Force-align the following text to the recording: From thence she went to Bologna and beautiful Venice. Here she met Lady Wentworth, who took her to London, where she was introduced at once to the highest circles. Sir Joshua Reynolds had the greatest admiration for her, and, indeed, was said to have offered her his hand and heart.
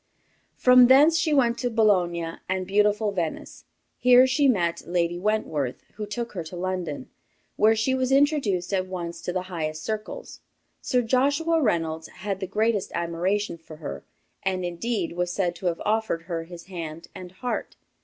From 0.55 0.87
thence 0.87 1.15
she 1.15 1.31
went 1.31 1.59
to 1.59 1.69
Bologna 1.69 2.31
and 2.49 2.65
beautiful 2.65 3.11
Venice. 3.11 3.65
Here 3.99 4.25
she 4.25 4.47
met 4.47 4.81
Lady 4.87 5.19
Wentworth, 5.19 5.83
who 5.93 6.07
took 6.07 6.31
her 6.31 6.43
to 6.45 6.55
London, 6.55 7.11
where 7.55 7.75
she 7.75 7.93
was 7.93 8.11
introduced 8.11 8.73
at 8.73 8.87
once 8.87 9.21
to 9.21 9.31
the 9.31 9.43
highest 9.43 9.83
circles. 9.83 10.39
Sir 10.81 11.03
Joshua 11.03 11.61
Reynolds 11.61 12.07
had 12.07 12.39
the 12.39 12.47
greatest 12.47 12.91
admiration 12.95 13.59
for 13.59 13.75
her, 13.75 14.03
and, 14.41 14.65
indeed, 14.65 15.11
was 15.13 15.31
said 15.31 15.53
to 15.57 15.67
have 15.67 15.79
offered 15.85 16.23
her 16.23 16.45
his 16.45 16.63
hand 16.63 17.07
and 17.13 17.33
heart. 17.33 17.75